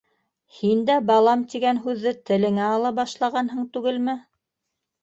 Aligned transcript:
Һин 0.59 0.79
дә 0.87 0.95
«балам» 1.09 1.43
тигән 1.51 1.83
һүҙҙе 1.85 2.15
телеңә 2.31 2.73
ала 2.79 2.95
башлағанһың 3.03 3.71
түгелме? 3.79 4.19